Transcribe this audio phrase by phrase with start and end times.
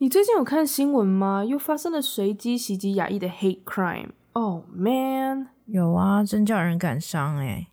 [0.00, 1.44] 你最近有看新闻吗？
[1.44, 4.10] 又发生了随机袭击亚裔的 hate crime。
[4.32, 7.66] Oh man，有啊，真叫人感伤哎。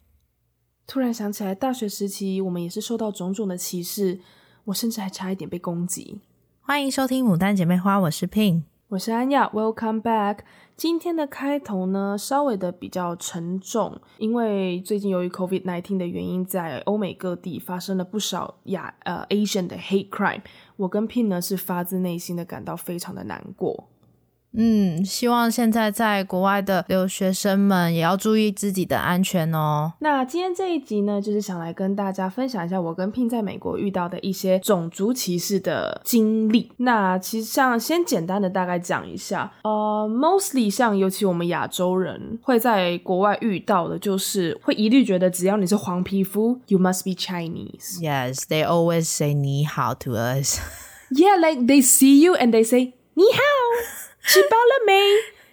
[0.87, 4.19] 突然想起来，大学时期我们也是受到种种的歧视，
[4.63, 6.21] 我甚至还差一点被攻击。
[6.61, 10.41] 欢迎收听《牡丹姐妹花》，我是 Pin，我是安雅，Welcome back。
[10.77, 20.41] 今天的开头呢，稍微的比较沉重，因为最近由于 COVID nineteen 的原因，在欧美各地发生了不少亚呃 Asian 的 hate crime。
[20.75, 23.89] 我跟 Pin 呢是发自内心的感到非常的难过。
[24.57, 29.93] 嗯，希望现在在国外的留学生们也要注意自己的安全哦。
[29.99, 36.71] 那今天这一集呢，就是想来跟大家分享一下我跟 Pin 在美国遇到的一些种族歧视的经历。
[36.77, 47.99] 那其实像先简单的大概讲一下，呃，mostly 像尤其我们亚洲人会在国外遇到的，就是会一律觉得只要你是黄皮肤，you must be Chinese.
[48.01, 50.59] Yes, they always say 你好 to us.
[51.11, 53.39] Yeah, like they see you and they say 你好。
[54.24, 54.92] 吃饱了没？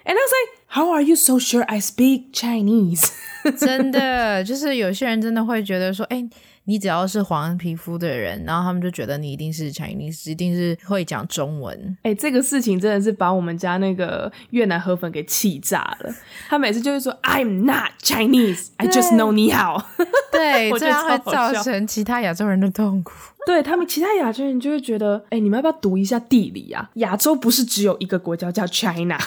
[0.06, 3.12] And I was like, how are you so sure I speak Chinese？
[3.58, 6.30] 真的，就是有些人真的会觉得说，哎、欸，
[6.65, 11.97] 你只要是黄皮肤的人，然后他们就觉得你一定是 Chinese，一定是会讲中文。
[12.03, 16.15] 哎、欸，这个事情真的是把我们家那个越南河粉给气炸了。
[16.49, 19.89] 他每次就会说，I'm not Chinese，I just know 你好。
[20.31, 23.13] 对， 这样会造成其他亚洲人的痛苦。
[23.45, 26.91] 对他们，其他亚洲人就会觉得，哎、欸，你们要不要读一下地理啊？
[26.95, 29.19] 亚洲不是只有一个国家叫 China，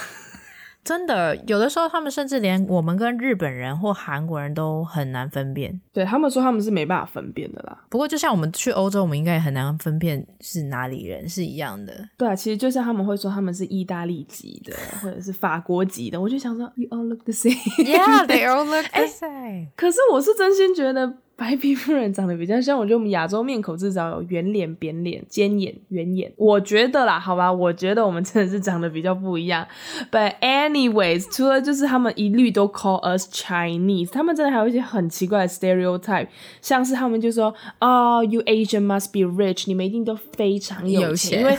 [0.86, 5.82] 真的，有的时候他们甚至连我们跟日本人或韩国人都很难分辨。
[5.92, 7.78] 对他们说，他们是没办法分辨的啦。
[7.90, 12.08] 不过，就像我们去欧洲，我们应该也很难分辨是哪里人，是一样的。
[12.16, 17.58] 对啊，其实就像他们会说他们是意大利籍的，或者是法国籍的，我就想说，You all look the same.
[17.84, 19.32] Yeah, they all look the same.
[19.32, 21.18] 欸，可是我是真心觉得。
[21.38, 26.32] 白皮肤人长得比较像，我觉得我们亚洲面孔至少有圆脸、扁脸、尖眼、圆眼。
[26.38, 29.68] 我觉得啦，好吧，我觉得我们真的是长得比较不一样。
[30.10, 36.28] But anyways，除了就是他们一律都 call us Chinese，他们真的还有一些很奇怪的 stereotype，
[36.62, 41.58] 像是他们就说，哦，you Asian must be rich，你们一定都非常有钱，有钱因为。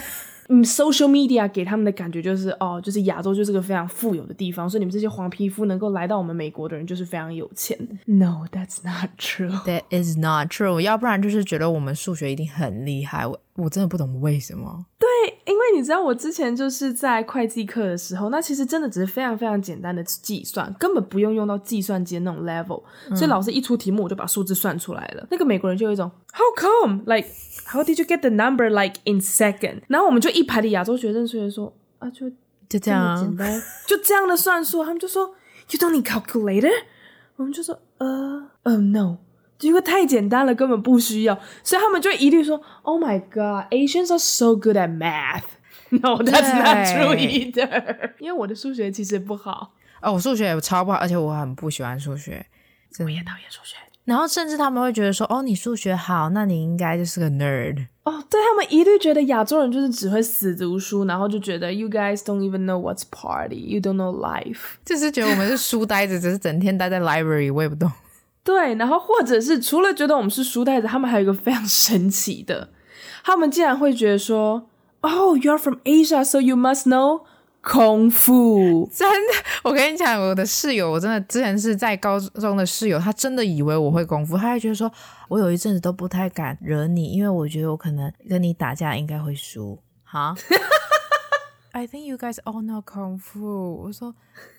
[0.49, 7.77] 嗯，social media 给他们的感觉就是哦，就是亚洲就是个非常富有的地方，所以你们这些黄皮肤能够来到我们美国的人就是非常有钱。
[8.05, 9.51] No, that's not true.
[9.65, 10.81] That is not true.
[10.81, 13.27] 要不然就是觉得我们数学一定很厉害。
[13.27, 14.87] 我我真的不懂为什么。
[15.77, 23.17] 你知道我之前就是在会计课的时候，那其实真的只是非常非常简单的计算，根本不用用到计算机那种 level，嗯。
[23.17, 25.27] 所以老师一出题目，我就把数字算出来了。
[25.31, 27.03] 那个美国人就有一种 How come?
[27.05, 27.29] Like
[27.67, 29.83] How did you get the number like in second?
[29.89, 32.31] 然后我们就一排的亚洲学生，所以说啊，就
[32.69, 34.83] 就这样简单，就这样的算术。
[34.83, 35.35] 他们就说
[35.71, 36.73] You don't need calculator？
[37.37, 39.19] 我们就说呃呃、uh, oh, No。
[39.61, 45.45] 因为太简单了，根本不需要，所以他们就一律说：“Oh my God, Asians are so good at math.”
[46.03, 48.13] No, that's not true either.
[48.19, 49.73] 因为我的数学其实不好。
[50.03, 52.47] 哦，我数学也超不好，而且我很不喜欢数学，
[53.01, 53.77] 我也讨厌数学。
[54.05, 67.91] 然后甚至他们会觉得说：“哦，你数学好，那你应该就是个 nerd。”哦，对，他们一律觉得亚洲人就是只会死读书，然后就觉得 “You guys don't even know what's party, you don't know life”，就是觉得我们是书呆子，只是整天待在 library，我也不懂。
[68.45, 72.71] 对，然后或者是除了觉得我们是书呆子，他们还有一个非常神奇的，
[73.25, 74.69] 他们竟然会觉得说
[75.01, 77.23] ：“Oh, you are from Asia, so you must know
[77.63, 79.33] 功夫。”真的，
[79.65, 84.91] 我跟你讲，我的室友，我真的之前是在高中的室友，他真的以为我会功夫，他还觉得说
[85.29, 89.79] 我有一阵子都不太敢惹你，因为我觉得我可能跟你打架应该会输。
[90.05, 90.35] 哈。
[91.77, 93.45] I think you guys all know kung fu。
[93.45, 94.15] 我说，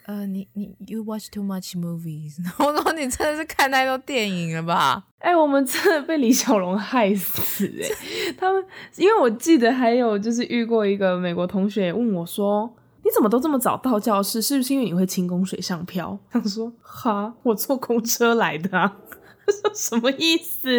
[0.05, 2.35] 呃，你你 you watch too much movies。
[2.59, 5.03] 我说你真的是看太多电影了吧？
[5.17, 8.33] 哎、欸，我们真的被李小龙害死哎、欸！
[8.37, 8.63] 他们
[8.97, 12.71] 因为我记得还有就是遇过一个美国同学问我说
[13.03, 14.39] ：“你怎么都这么早到教室？
[14.39, 18.95] 是不是因为你会轻功水上漂？”他说：“哈，我坐公车来的啊。
[19.43, 20.69] ”他说什么意思？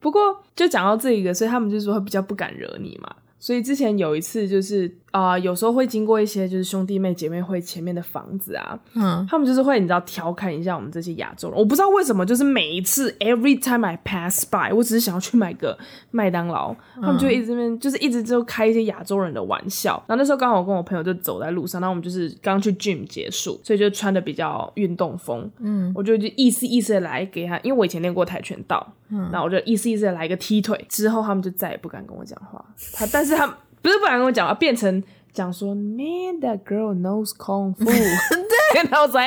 [0.00, 3.14] 不过就讲到这个，所以他们就说会比较不敢惹你嘛。
[3.38, 4.92] 所以之前有一次就是。
[5.10, 11.58] 啊、呃，有时候会经过一些就是兄弟妹姐妹会前面的房子啊，嗯，他们就是会你知道调侃一下我们这些亚洲人。
[11.58, 15.76] 我不知道为什么，就是每一次 every time I pass by，我只是想要去买个
[16.10, 19.94] 麦当劳，他们就一直就是一直就开一些亚洲人的玩笑。
[20.06, 32.64] 然后那时候刚好我跟我朋友就走在路上，然后我们就是刚去 gym 结束，所以就穿的比较运动风，嗯，我就就意思意思的来给他，因为我以前练过跆拳道，嗯，然后我就意思意思的来一个踢腿，之后他们就再也不敢跟我讲话。
[32.92, 33.58] 他但是他。
[33.80, 35.00] 不是不敢跟我讲话，变成
[35.32, 37.84] 讲说，Man, that girl knows kung fu。
[37.84, 39.20] 对，然后我说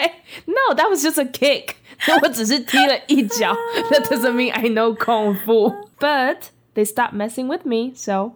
[0.45, 1.69] ，No, that was just a kick。
[2.21, 3.55] 我只是踢了一脚
[3.89, 5.73] ，That doesn't mean I know kung fu。
[5.97, 7.93] But they stop messing with me.
[7.95, 8.33] So，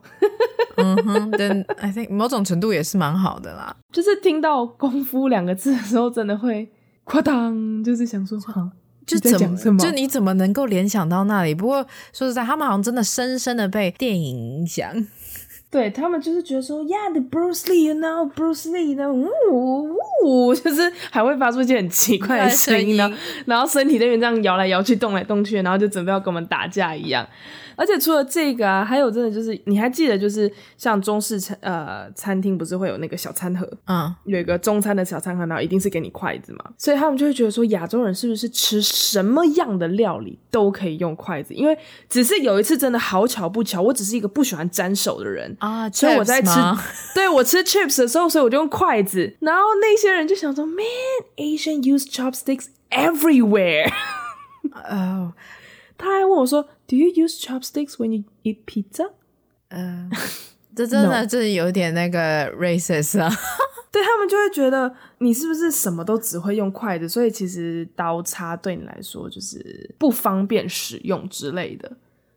[0.78, 3.76] 嗯哼，then I think 某种程度也是蛮好的啦。
[3.92, 6.72] 就是听到功夫两个字的时候，真的会
[7.06, 8.70] 哐当，就是想说，好，
[9.06, 9.80] 就你在讲什么？
[9.80, 11.54] 就你怎么能够联想到那里？
[11.54, 14.92] 不过说实在，他们好像真的深深的被电影影响。
[15.72, 23.12] 对他们就是觉得说，Yeah，the Bruce Lee，now，Bruce Lee 呢，呜呜呜， 就是还会发出一些很奇怪的声音呢，
[23.46, 27.28] 然后身体那边这样摇来摇去、动来动去，然后就准备要跟我们打架一样。
[27.76, 41.54] 而且除了这个啊，还有真的就是，你还记得就是像中式餐呃餐厅不是会有那个小餐盒，嗯，有一个中餐的小餐盒，然后一定是给你筷子嘛，所以他们就会觉得说，亚洲人是不是吃什么样的料理都可以用筷子？
[41.54, 41.78] 因为
[42.10, 46.50] 只是有一次真的好巧不巧，我只是一个不喜欢沾手的人啊，所以我在吃，
[47.14, 53.92] 对我吃 chips 的时候，所以我就用筷子，然后那些人就想说，Man，Asian use chopsticks everywhere，
[54.90, 55.34] 哦。
[55.98, 59.12] 他还问我说：“Do you use chopsticks when you eat pizza？”
[59.70, 60.10] 呃，
[60.76, 63.30] 这真的就是有点那个 racist 啊。
[63.92, 71.90] 对，他们就会觉得你是不是什么都只会用筷子，所以其实刀叉对你来说就是不方便使用之类的。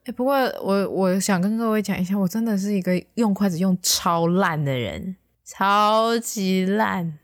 [0.04, 7.19] 哎，不过我我想跟各位讲一下，我真的是一个用筷子用超烂的人，超级烂。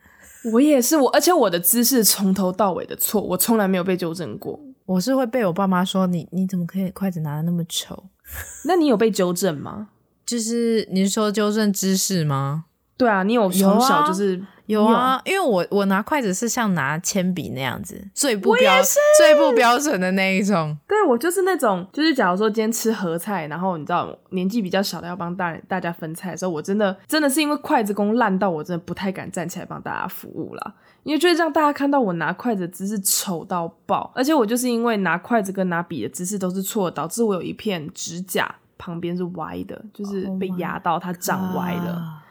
[0.52, 4.60] 我也是，我而且我的姿势从头到尾的错，我从来没有被纠正过。
[4.86, 8.04] 我是会被我爸妈说，你你怎么可以筷子拿的那么丑？
[8.66, 9.88] 那你有被纠正吗？
[10.26, 12.64] 就是你是说纠正姿势吗？
[12.96, 18.72] 对啊，你有从小就是有啊，有啊，因为我我拿筷子是像拿铅笔那样子，最不标
[19.18, 20.76] 最不标准的那一种。
[20.86, 30.74] 对，我就是那种，就是假如说今天吃合菜，然后你知道年纪比较小的要帮大人大家分菜的时候，我真的真的是因为筷子工烂到我真的不太敢站起来帮大家服务啦。
[31.04, 41.94] 因为就是让大家看到我拿筷子的姿势丑到爆，而且我就是因为拿筷子跟拿笔的姿势都是错，导致我有一片指甲旁边是歪的，就是被压到它长歪了。
[41.94, 42.24] Oh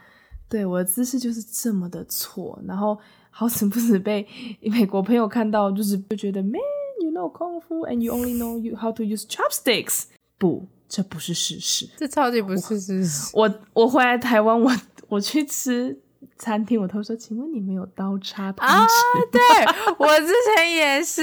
[0.50, 3.00] 对，我的姿势就是这么的错，然后
[3.32, 4.28] 好死不死被
[4.62, 6.62] 美国朋友看到，就是就觉得 Man,
[7.02, 10.04] you know kung fu and you only know you how to use chopsticks。
[10.38, 13.32] 不，这不是事实，这超级不是事实。
[13.34, 14.72] 我我回来台湾，我
[15.08, 15.98] 我去吃
[16.44, 18.84] 餐厅，我都说，请问你们有刀叉汤匙？
[18.84, 18.88] 啊，
[19.32, 19.40] 对，
[19.98, 21.22] 我之前也是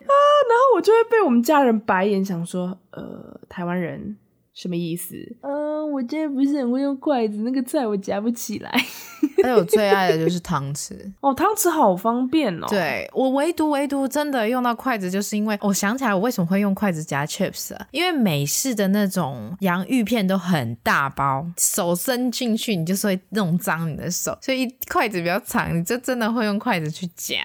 [0.00, 0.08] 啊，
[0.48, 4.16] 然后我就会被我们家人白眼，想说，呃，台湾人。
[4.54, 5.14] 什么意思？
[5.42, 8.72] 嗯、呃，我真的不是很会用筷子，那个菜我夹不起来。
[9.42, 12.66] 还有最爱的就是汤匙哦，汤匙好方便哦。
[12.68, 17.86] 对，我唯独唯独真的用到筷子，就是因为我想起来我为什么会用筷子夹 chips 啊？
[17.90, 27.38] 因为美式的那种洋芋片都很大包，手伸进去你就是会弄脏你的手，所以筷子比较长，你就真的会用筷子去夹。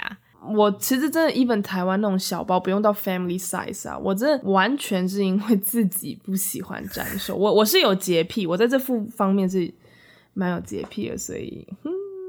[0.55, 7.35] 我其实真的，even 台湾那种小包不用到 family size 啊，我真的完全是因为自己不喜欢沾手。
[7.35, 9.71] 我我是有洁癖，我在这副方面是
[10.33, 11.67] 蛮有洁癖的，所以。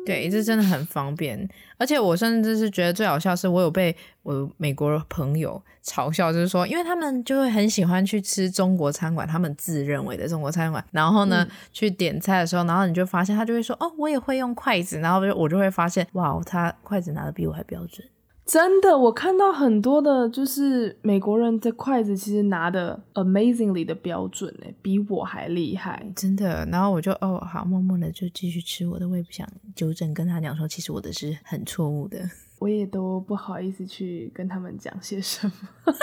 [0.04, 3.94] 对，这真的很方便，而且我甚至是觉得最好笑是，我有被
[4.24, 18.04] 我美国朋友嘲笑，就是说，因为他们就会很喜欢去吃中国餐馆，他们自认为的中国餐馆，然后呢，嗯、去点菜的时候，然后你就发现他就会说，哦，我也会用筷子，然后我就会发现，哇，他筷子拿的比我还标准。
[18.44, 26.66] 真的，我看到很多的，就是美国人的筷子，其实拿的 amazingly 的标准诶，比我还厉害，真的。
[26.66, 32.18] 然后我就哦，好，默默的就继续吃我的，我也不想纠正，跟他讲说，其实我的是很错误的，
[32.58, 35.52] 我也都不好意思去跟他们讲些什么。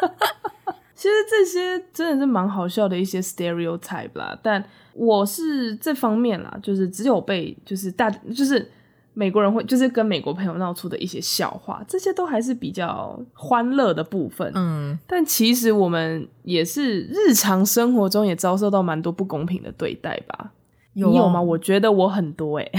[0.96, 4.64] 其实这些真的是蛮好笑的一些 stereotype 啦，但
[4.94, 8.72] 我是这方面啦，就是只有被就是大就是。
[9.20, 14.50] 美国人会就是跟美国朋友闹出的一些笑话，这些都还是比较欢乐的部分。
[14.56, 20.52] 嗯，但其实我们也是日常生活中也遭受到蛮多不公平的对待吧？
[20.94, 21.42] 有，你有吗？
[21.42, 22.72] 我觉得我很多欸。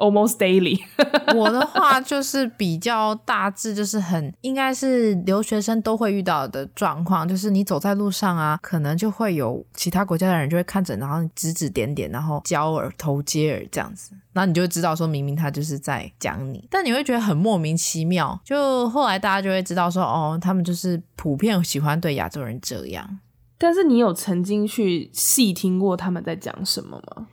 [0.00, 0.80] Almost daily，
[1.36, 18.40] 我的话就是比较大致，就是很应该是留学生都会遇到的状况，就是你走在路上啊，可能就会有其他国家的人就会看着，然后指指点点，然后交耳头接耳这样子，然后你就知道说明明他就是在讲你，但你会觉得很莫名其妙。
[18.42, 23.18] 就后来大家就会知道说，哦，他们就是普遍喜欢对亚洲人这样。
[23.58, 27.26] 但是你有曾经去细听过他们在讲什么吗？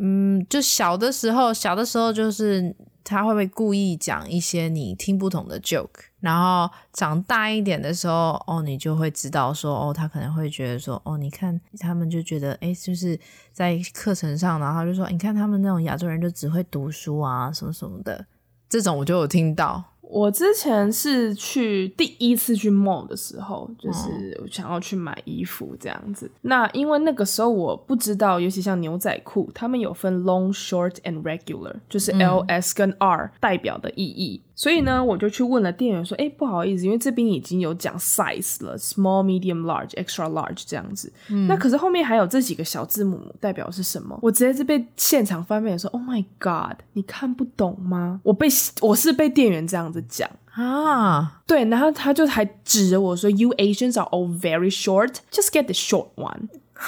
[0.00, 5.88] 嗯，就小的时候，小的时候就是他会不会故意讲一些你听不懂的 joke，
[6.20, 13.18] 然后长大一点的时候，哦，你就会知道说，哦，他可能会觉得说，哦，你看他们就觉得，诶，就是
[13.52, 18.26] 在课程上，然后就说，你看他们那种亚洲人就只会读书啊，什么什么的，
[18.68, 19.82] 这种我就有听到。
[20.10, 26.26] 我之前是去第一次去 mall 的时候，就是想要去买衣服这样子。
[26.26, 34.40] 嗯、那因为那个时候我不知道，尤其像牛仔裤，他们有分 long、short and regular，就是 L、S 跟 R 代表的意义。
[34.58, 41.12] 嗯、所以呢，我就去问了店员说：“哎、欸，不好意思，因为这边已经有讲 size 了，small、medium、large、extra large 这样子。
[41.28, 44.18] 嗯、那可是后面还有这几个小字母代表是什么？
[44.20, 48.48] 我直接是被现场翻面说：‘Oh my god，你看不懂吗？’我被
[48.80, 56.48] 我是被店员这样子。”讲啊，对，然后他就还指着我说：“You Asians are all very short, just get the short one。”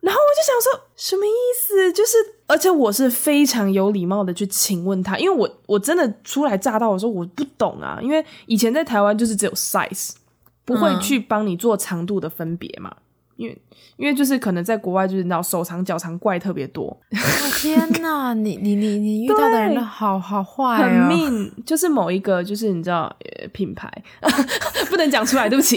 [0.00, 1.30] 然后我就想说，什么意
[1.66, 1.92] 思？
[1.92, 2.16] 就是，
[2.52, 10.10] 而且我是非常有礼貌的去请问他，因为我我真的初来乍到的时候我不懂啊，因为以前在台湾就是只有 size，
[10.66, 12.94] 不会去帮你做长度的分别嘛，
[13.36, 13.56] 因为。
[13.98, 16.86] 因为就是可能在国外，就是你知道手长脚长怪特别多。
[16.86, 21.52] 哦、天哪， 你你你你遇到的人都好好坏、哦，很命。
[21.64, 23.14] 就是某一个，就是你知道
[23.52, 23.88] 品牌
[24.90, 25.76] 不能讲出来，对不起。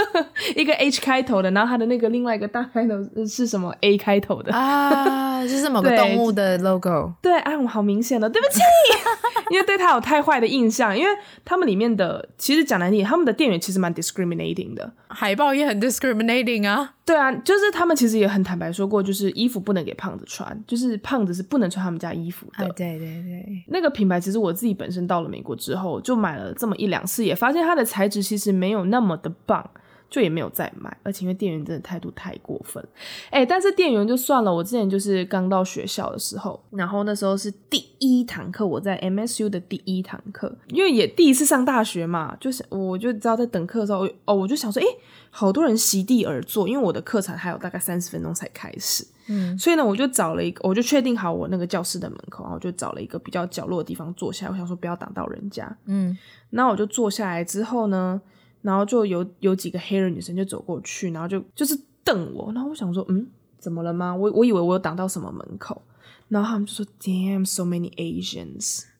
[0.54, 2.94] 一个 H 开头的，然后他的那个另外一个大开头
[3.26, 5.25] 是什么 A 开头的啊？
[5.42, 7.12] 就是某个动物的 logo。
[7.20, 8.60] 对，对啊，我好明显的，对不起，
[9.50, 10.96] 因为对他有太坏的印象。
[10.96, 11.10] 因为
[11.44, 16.94] 他们里面的其实讲难听，他们的店员其实蛮 discriminating 的，海报也很 discriminating 啊。
[17.04, 22.64] 对啊，就是他们其实也很坦白说过，就是衣服不能给胖子穿，就是胖子是不能穿他们家衣服的。
[22.70, 29.70] 对对对，那个品牌其实我自己本身到了美国之后，就买了这么一两次，也发现它的材质其实没有那么的棒，
[30.08, 30.96] 就也没有再买。
[31.02, 32.82] 而且因为店员真的态度太过分，
[33.30, 34.52] 哎，但是店员就算了。
[34.52, 44.86] 我之前就是刚到学校的时候，然后那时候是第一堂课，我在 MSU 的第一堂课，因为也第一次上大学嘛，就是我就知道在等课的时候，哦，我就想说，哎。
[45.28, 56.16] 好多人席地而坐，因为我的课程还有大概三十分钟才开始，嗯，所以呢，我就找了一个，我就确定好我那个教室的门口，然后我就找了一个比较角落的地方坐下，我想说不要挡到人家，嗯，
[56.48, 58.18] 那我就坐下来之后呢，
[58.66, 63.26] 然后就有有几个黑人女生就走过去，然后就就是瞪我，然后我想说，嗯，
[63.58, 64.14] 怎么了吗？
[64.14, 65.80] 我我以为我有挡到什么门口，
[66.28, 68.82] 然后他们就说，Damn, so many Asians，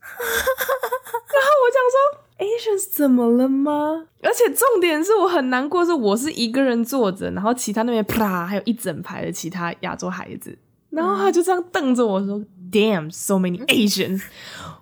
[1.35, 2.23] 然后我想说。
[2.39, 4.09] Asians 怎么了吗？
[4.23, 10.55] 而且重点是我很难过，是我是一个人坐着，然后其他那边啪，还有一整排的其他亚洲孩子，
[10.91, 12.39] 然后他就这样瞪着我说
[12.71, 14.23] ：“Damn, so many Asians。”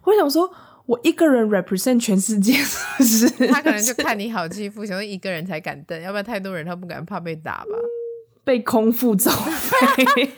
[0.03, 0.53] 我想说，
[0.87, 3.47] 我一个人 represent 全世界，是不是？
[3.49, 7.71] 他可能就看你好欺负，想说一个人才敢瞪，要不然太多人他不敢，怕被打吧？
[8.45, 10.05] 被空腹揍肺。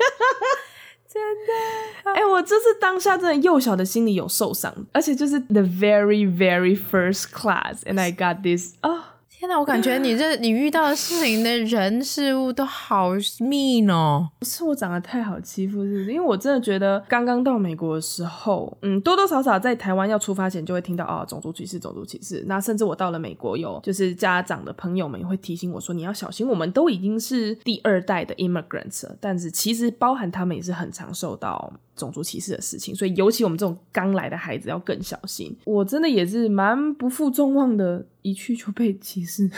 [1.08, 9.00] 真的，哎、欸，我这是当下真的幼小的心里有受伤，而且就是 the very very first class，and I got this 啊、oh。
[9.46, 14.28] 天哪，我感觉 你这你遇到的事情的人事物都好 mean 哦！
[14.40, 16.12] 不是我长得太好欺负，是不是？
[16.12, 22.42] 因为我真的觉得刚刚到美国的时候，嗯，多多少少在台湾要出发前就会听到啊，种族歧视，种族歧视。
[22.48, 31.72] 那甚至我到了美国有，就是家长的朋友们也会提醒我说，你要小心，我们都已经是第二代的 immigrants 了，但是其实包含他们也是很常受到。
[31.96, 35.56] 种族歧视的事情，所以尤其我们这种刚来的孩子要更小心。
[35.64, 39.50] 我真的也是蛮不负众望的，一去就被歧视。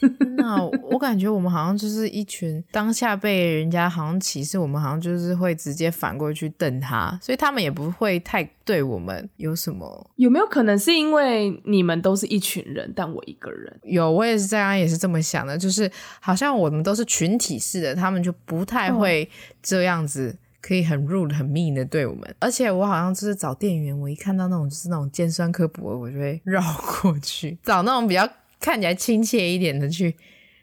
[0.36, 10.08] 那我感觉我们好像就是一群当下被人家好像歧视，我们好像就是会直接反过去瞪他，所以他们也不会太对我们有什么。
[10.14, 13.76] 有没有可能是因为你们都是一群人，但我一个人？
[13.82, 19.28] 有，我也是这样，也是这么想的，就是好像我们都是群体式的，他们就不太会
[19.60, 20.30] 这样子。
[20.30, 26.60] 哦可以很 rude 很 mean 的对我们，而且我好像就是找店员，我一看到那种就是那种尖酸刻薄的，我就会绕
[27.00, 28.28] 过去 找那种比较
[28.60, 30.16] 看起来亲切一点的去，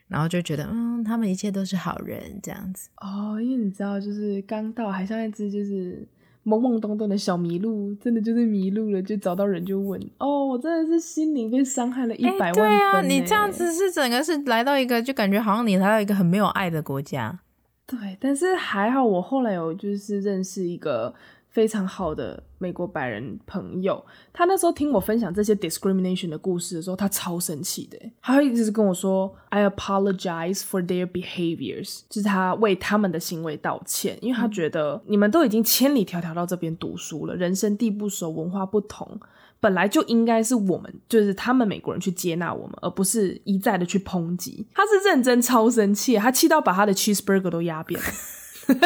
[0.08, 2.90] 然后就觉得嗯，他们一切都是好人这样子。
[3.00, 6.06] 哦，因为你知道，就是刚到，还像一只就是
[6.44, 10.00] 懵懵懂懂的小麋鹿，真的就是迷路了，就找到人就问。
[10.18, 12.62] 哦，我真的是心灵被伤害了一百万分。
[12.62, 17.40] 对啊，你这样子是整个是来到一个，就感觉好像你来到一个很没有爱的国家。
[17.86, 21.14] 对，但是还好，我后来有就是认识一个
[21.50, 39.20] 非常好的美国白人朋友，他那时候听我分享这些 discrimination 的故事的时候，他超生气的，他会一直跟我说 “I apologize for their behaviors”，就是他为他们的行为道歉，因为他觉得你们都已经千里迢迢到这边读书了，人生地不熟，文化不同。
[39.58, 44.66] 本来就应该是我们，就是他们美国人去接纳我们，而不是一再的去抨击。
[44.74, 48.06] 他是认真超生气，他气到把他的 cheeseburger 都压扁了。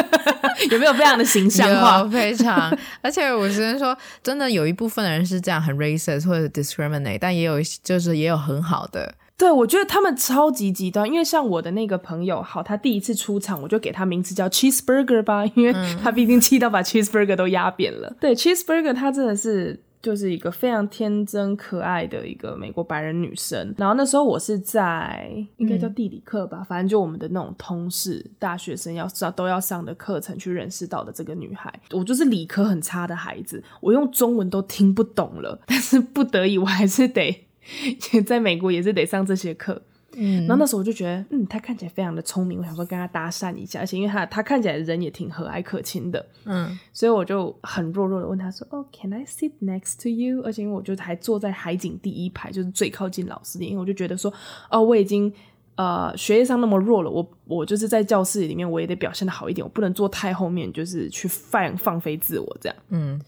[0.69, 2.07] 有没有非常的形象化？
[2.07, 2.75] 非常。
[3.01, 9.15] 而且我只能说，真的有一部分的人是这样很 racist 或者 discriminate，但也有就是也有很好的。
[9.37, 11.07] 对，我觉得他们超级极端。
[11.07, 15.73] 因为像我的那个朋友，好，他第一次出场，我就给他名字叫 cheeseburger 吧，因为
[16.03, 18.15] 他毕竟气到把 cheeseburger 都压扁了。
[18.19, 19.81] 对，cheeseburger 他真的是。
[20.01, 23.73] 就是一个非常天真可爱的一个美国白人女生。
[23.77, 31.71] 然后那时候我是在应该叫地理课吧，嗯、反正就我们的那种通识大学生要上都要上的课程去认识到的这个女孩。
[31.91, 37.47] 我就是理科很差的孩子，我用中文都听不懂了，但是不得已我还是得
[38.25, 39.81] 在美国也是得上这些课。
[40.13, 50.41] 嗯，然后那时候我就觉得，嗯，他看起来非常的聪明，我想说跟他搭讪一下，而且因为他他看起来人也挺和蔼可亲的，嗯，所以我就很弱弱的问他说，哦，oh，Can I sit next to you？
[50.43, 54.33] 而且因为我就还坐在海景第一排，就是最靠近老师的，因为我就觉得说，
[54.69, 55.31] 哦，我已经
[55.75, 63.21] 呃学业上那么弱了，我我就是在教室里面我也得表现得好一点，我不能坐太后面，就是去放放飞自我这样，嗯。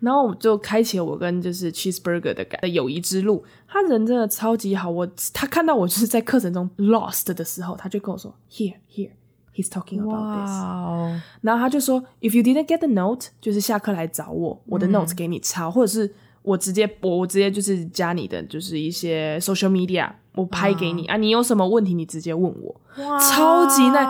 [0.00, 3.44] 然后我就开启了我跟就是 cheeseburger 的感的友谊之路。
[3.66, 9.10] 他人真的超级好我他看到我就是在课程中 lost 的时候他就跟我说 here here
[9.54, 15.70] he's talking about this 然后他就说 if you didn't get the note 就是下课来找我我的 note 给你抄。
[15.70, 16.12] 或者是
[16.42, 21.10] 我直接播我直接就是加你的就是一些 social media 我拍给你、wow.
[21.10, 23.18] 啊，你有什么问题你直接问我，wow.
[23.18, 24.04] 超级耐。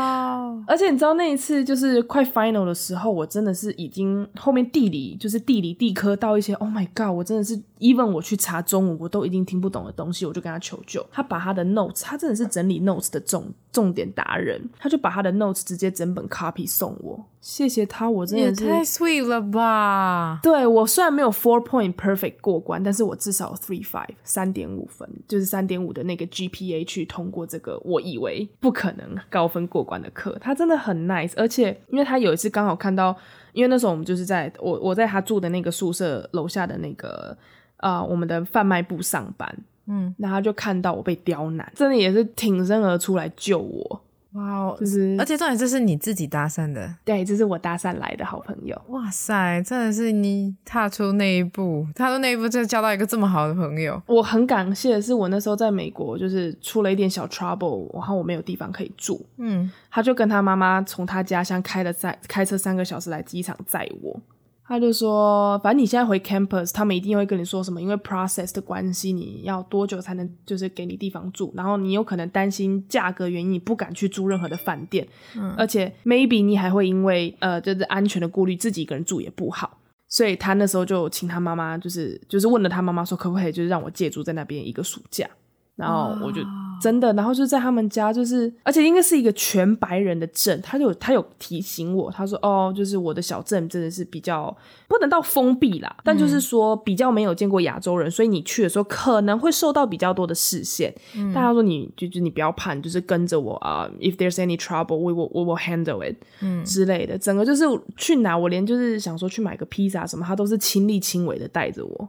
[0.69, 11.07] 而且你知道那一次就是快 final 的时候，我真的是已经后面地理就是地理地科到一些 Oh my God，我真的是 even 我去查中文我都已经听不懂的东西，我就跟他求救。
[11.13, 20.41] 他把他的 notes，他真的是整理 notes 的重重点达人，他就把他的 notes 直接整本 copy 送我，谢谢他，我真的是太 sweet 了吧！
[20.43, 30.37] 对，我虽然没有 four point perfect 过关，但是我至少 three five 三点五分，就是三点五的那个 GPA 去通过这个我以为不可能高分过关的课。
[30.41, 33.15] 他真的很 nice，而且因为他有一次刚好看到，
[33.53, 37.37] 因为那时候我们就是在我我在他住的那个宿舍楼下的那个
[37.77, 39.57] 啊、呃、我们的贩卖部上班，
[39.87, 44.01] 嗯，然后他就看到我被刁难，真的也是挺身而出来救我。
[44.37, 48.81] 哇、就是，而且重点这是你自己搭讪的，对，这是我搭讪来的好朋友。
[48.89, 54.01] 哇塞，真的是你踏出那一步，踏出那一步就交到一个这么好的朋友。
[54.07, 64.21] 我很感谢的是，我那时候在美国就是出了一点小 trouble，然后我没有地方可以住，嗯，他就跟他妈妈从他家乡开了三开车三个小时来机场载我。
[64.69, 85.29] 他就说，反正你现在回 campus，他们一定会跟你说什么，因为 process 的关系，你要多久才能就是给你地方住，然后你有可能担心价格原因，你不敢去住任何的饭店，嗯，而且 maybe 你还会因为呃就是安全的顾虑，自己一个人住也不好，所以他那时候就请他妈妈，就是就是问了他妈妈说，可不可以就是让我借住在那边一个暑假。
[85.77, 86.41] 然后我就
[86.81, 94.55] 真的，然后就在他们家，就是而且应该是一个全白人的镇，他就他有提醒我，他说哦，就是我的小镇真的是比较
[94.89, 100.95] 不能到封闭啦，但就是说比较没有见过亚洲人，所以你去的时候可能会受到比较多的视线。
[101.15, 107.19] 嗯、但他说你就就你不要怕，你就是跟着我啊、uh,，if there's any trouble，we will we will handle it，嗯之类的。
[107.19, 107.65] 整个就是
[107.97, 112.09] 去哪，我连就是想说去买个披萨什么，他都是亲力亲为的带着我。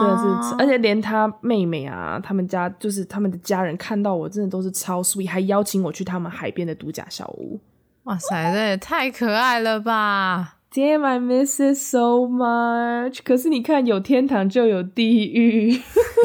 [0.00, 7.58] 真的是，而且连他妹妹啊，他们家就是他们的家人看到我，真的都是超 sweet，还邀请我去他们海边的度假小屋。
[8.04, 13.18] 哇塞，这也太可爱了吧！Damn, I miss it so much。
[13.24, 15.80] 可是你看，有天堂就有地狱。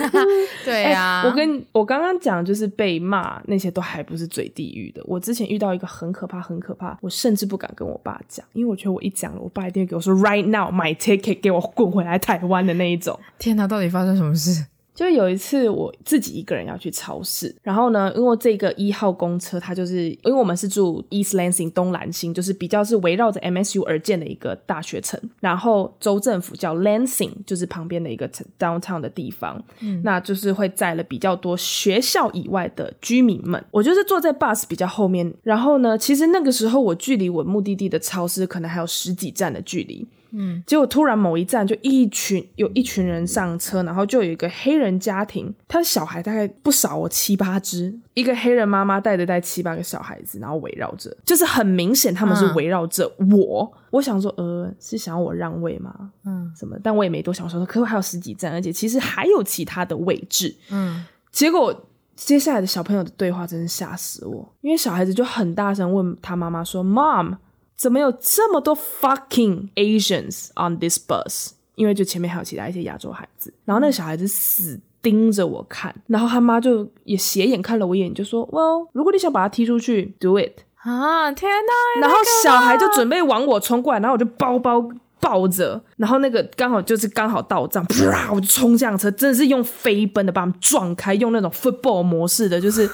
[0.64, 5.02] 对呀、啊欸，我跟我刚刚讲，就是被骂那些都还不是最地狱的。
[5.06, 13.20] 我之前遇到一个很可怕、很可怕，我甚至不敢跟我爸讲，因为我觉得我一讲了，我爸一定会给我说 “Right now, my ticket”，给我滚回来台湾的那一种。
[13.40, 14.66] 天哪，到底发生什么事？
[14.96, 33.62] 就有一次我自己一个人要去超市，然后呢，因为这个一号公车它就是因为我们是住 East Lansing 东兰星，就是比较是围绕着 MSU 而建的一个大学城，然后州政府叫 Lansing，就是旁边的一个 downtown 的地方，嗯，那就是会载了比较多学校以外的居民们。
[33.72, 40.08] 我就是坐在 bus 比较后面，然后呢，其实那个时候我距离我目的地的超市可能还有十几站的距离。
[40.38, 53.72] 嗯，结果突然某一站就一群有一群人上车，然后就有一个黑人家庭，他的小孩大概不少哦，七八只，一个黑人妈妈带着带七八个小孩子，然后围绕着，就是很明显他们是围绕着我。
[53.74, 53.82] 嗯。
[53.92, 56.12] 我想说，呃，是想要我让位吗？
[56.26, 56.78] 嗯，什么？
[56.84, 60.54] 但我也没多想，说可不还有十几站，而且其实还有其他的位置。
[60.70, 61.74] 嗯，结果
[62.18, 67.38] 接下来的小朋友的对话真是吓死我，因为小孩子就很大声问他妈妈说：“Mom。”
[67.76, 71.52] 怎么有这么多 fucking Asians on this bus？
[71.76, 82.02] 因为就前面还有其他一些亚洲孩子，然后那个小孩子死盯着我看，然后他妈就也斜眼看了我一眼，就说：“Well，如果你想把他踢出去，do it。”啊，天哪！
[82.02, 84.88] 然后小孩就准备往我冲过来，然后我就包包
[85.20, 92.90] 抱着，然后那个刚好就是刚好到账，啪，我就冲上车，真的是用飞奔的把他们撞开，用那种 football 模式的，就是。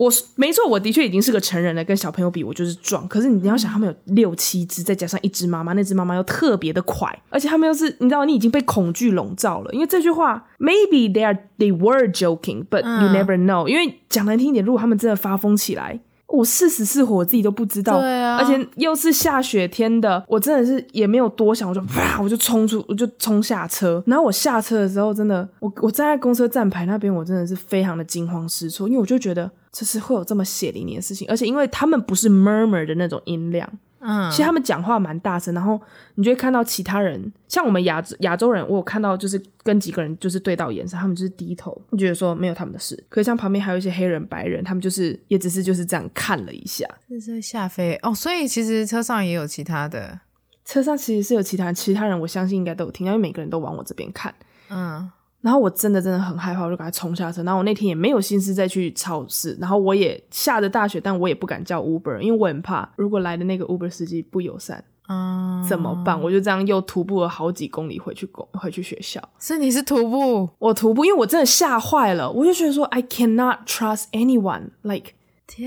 [0.00, 3.06] 我没错，我的确已经是个成人了，跟小朋友比，我就是壮。
[3.06, 9.70] 可是你要想，他们有六七只，再加上一只妈妈，那只妈妈又特别的快，而且他们又是，你知道，你已经被恐惧笼罩了。
[9.74, 13.70] 因为这句话，maybe they are they were joking，but you never know、嗯。
[13.70, 16.00] 因为讲难听一点，如果他们真的发疯起来。
[16.30, 18.00] 我是死是活，我自己都不知道。
[18.00, 24.02] 对啊，而且又是下雪天的，我真的是也没有多想，我就啪，我就冲出，我就冲下车。
[24.06, 33.68] 然后我下车的时候，真的，我我站在公车站牌那边，我真的是非常的惊慌失措，因为我就觉得这是会有这么血淋淋的事情，而且因为他们不是 murmur 的那种音量。
[34.00, 35.80] 嗯，其实他们讲话蛮大声，然后
[36.14, 43.00] 你就会看到其他人，像我们亚亚洲人，我有看到就是跟几个人就是对到眼神，他们就是低头，你觉得说没有他们的事。
[43.08, 46.86] 可是像旁边还有一些黑人、白人，他们就是也只是就是这样看了一下。
[47.08, 50.20] 这是下飞哦，所以其实车上也有其他的，
[50.64, 54.34] 车上其实是有其他人，其他人我相信应该都有听到，因为每个人都往我这边看。
[54.70, 55.10] 嗯。
[55.42, 57.42] 然后我真的真的很害怕，我就赶快冲下车。
[57.42, 59.56] 然后我那天也没有心思再去超市。
[59.58, 66.20] 然后我也下着大雪，但我也不敢叫 Uber，因为我很怕如果来的那个 Uber 司机不友善，嗯，怎么办？
[66.20, 69.18] 我就这样又徒步了好几公里回去公回去学校。
[69.38, 70.48] 是你是徒步？
[70.58, 72.30] 我徒步，因为我真的吓坏了。
[72.30, 74.70] 我就觉得说，I cannot trust anyone。
[74.82, 75.12] Like，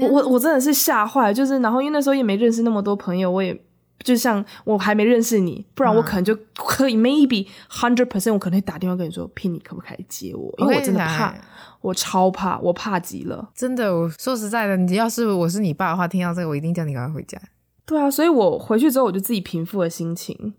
[0.02, 1.34] 我我我真的是吓坏了。
[1.34, 3.60] 就是然后因为那时候也没认识那么多朋友，我也。
[4.04, 10.54] 就像我还没认识你，不然我可能就可以、嗯、maybe hundred percent，我可能会打电话跟你说，Pin，你可不可以接我？
[10.58, 11.34] 因为我真的怕，
[11.82, 13.50] 我，我超怕，我怕极了。
[13.56, 17.40] 真的，我说实在的，你要是我是你爸的话，听到这个，我一定叫你赶快回家。
[17.86, 20.54] 对啊，所以我回去之后，我就自己平复了心情。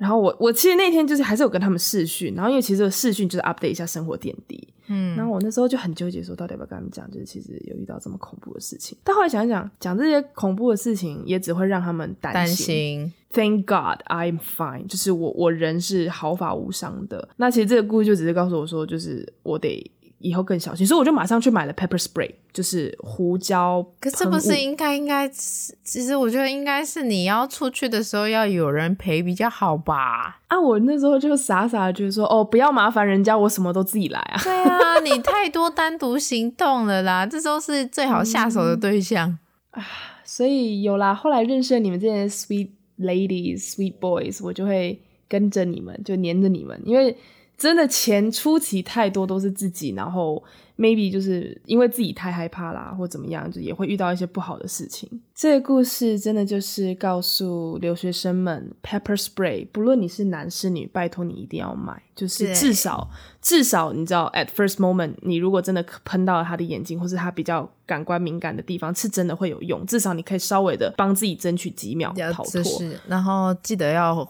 [0.00, 8.96] 然后我我其实那天就是还是有跟他们视讯，然后因为其实视讯就是 update 一下生活点滴，嗯，然后我那时候就很纠结，说到底要不要跟他们讲，就是其实有遇到这么恐怖的事情。
[9.04, 12.34] 但后来想想，讲这些恐怖的事情也只会让他们担心。
[12.34, 13.12] 担心。
[13.32, 17.28] Thank God I'm fine，就是我我人是毫发无伤的。
[17.36, 19.88] 那其实这个故事就只是告诉我说，就是我得。
[20.20, 23.84] 以后更小心，所以我就马上去买了 pepper spray，就是胡椒。
[23.98, 30.40] 可是不是应该应该，其实我觉得应该是你要出去的时候要有人陪比较好吧？
[30.48, 34.40] 啊，我那时候就傻傻的觉得说，哦，不要麻烦人家，我什么都自己来啊。
[34.44, 39.38] 对啊，你太多单独行动了啦， 这时候是最好下手的对象
[39.70, 39.82] 啊。
[40.22, 47.16] 所以有啦，后来认识了你们这些 sweet ladies、sweet boys，我就会跟着你们，就黏着你们，因为。
[47.60, 50.42] 真的钱初期太多都是自己，然后
[50.78, 55.06] maybe 就是因为自己太害怕啦，或怎么样，就也会遇到一些不好的事情。
[55.34, 63.10] 这个故事真的就是告诉留学生们，pepper spray，不论你是男是女，拜托你一定要买，就是至少
[63.42, 67.70] 至少你知道，at first moment，你如果真的喷到了他的眼睛，或是他比较。
[67.90, 72.62] 感官敏感的地方是真的会有用，至少你可以稍微的帮自己争取几秒逃脱。
[73.08, 74.24] 然后记得要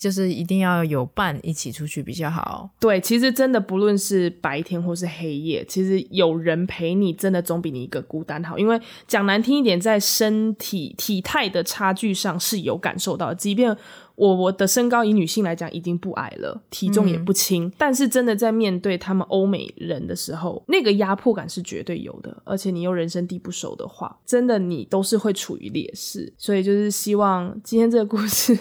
[0.00, 2.68] 就是一定要有伴一起出去比较好。
[2.80, 8.58] 对，其实真的不论是白天或是黑夜，其实有人陪你，真的总比你一个孤单好。
[8.58, 13.76] 因为讲难听一点，在身体体态的差距上是有感受到的，即便。
[14.16, 22.34] 我我的身高以女性来讲已经不矮了，体重也不轻，嗯，但是真的在面对他们欧美人的时候，那个压迫感是绝对有的。
[22.44, 26.32] 而且你又人生地不熟的话，真的你都是会处于劣势。
[26.38, 28.58] 所以就是希望今天这个故事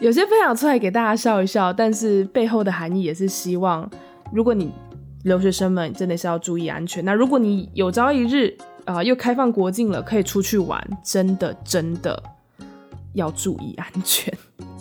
[0.00, 3.90] 有些分享出来给大家笑一笑，但是背后的含义也是希望，
[4.32, 4.70] 如果你
[5.24, 7.04] 留学生们真的是要注意安全。
[7.04, 12.22] 那如果你有朝一日啊，呃，又开放国境了，可以出去玩，真的真的。
[13.14, 14.32] 要注意安全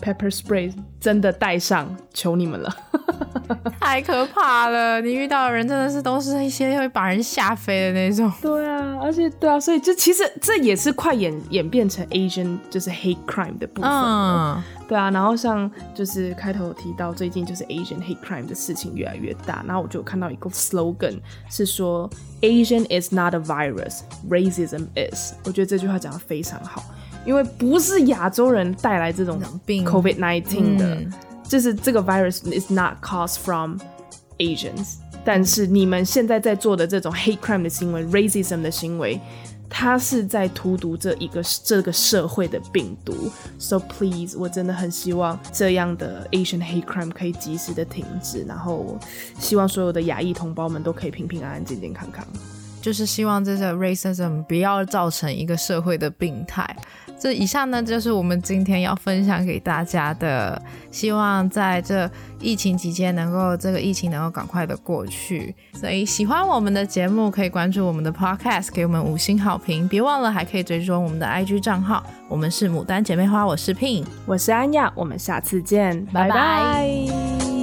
[0.01, 2.75] ，Pepper Spray 真的带上，求你们了，
[3.79, 4.99] 太可怕了！
[5.01, 8.31] 你遇到的人真的是都是一些会把人吓飞的那种。
[8.41, 13.89] 对啊，而且对啊，所以就其实这也是快演演变成 Asian 就是 hate crime 的部分。
[13.89, 22.09] 嗯，对啊，然后像就是开头有提到，最近就是 Asian hate crime 的事情越来越大，然后我就看到一个 slogan 是说
[22.41, 25.33] Asian is not a virus, racism is。
[25.45, 26.83] 我觉得这句话讲的非常好。
[27.25, 33.77] 因为不是亚洲人带来这种病，COVID-19 的，嗯，就是这个 virus is not caused from
[34.37, 34.95] Asians。
[35.23, 39.21] 但是你们现在在做的这种 hate crime 的行为，racism 的行为，
[39.69, 43.31] 它是在荼毒这一个这个社会的病毒。
[43.59, 48.97] So please，我真的很希望这样的 Asian hate crime 可以及时的停止，然后
[49.37, 52.25] 希望所有的亚裔同胞们都可以平平安安、健健康康。
[52.81, 56.75] 就是希望这个 racism 不要造成一个社会的病态。
[57.21, 60.59] 这以上呢，就是我们今天要分享给大家的。
[60.89, 65.55] 希望在这疫情期间，能够这个疫情能够赶快的过去。
[65.73, 69.87] 所以喜欢我们的节目，可以关注我们的 podcast，给我们五星好评。
[69.87, 72.03] 别忘了还可以追踪我们的 IG 账号。
[72.27, 77.60] 我们是牡丹姐妹花，我是 Pin，我是安雅，我们下次见，拜拜。